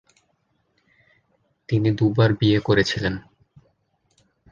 [1.69, 3.13] তিনি দুবার বিয়ে করেছিলেন।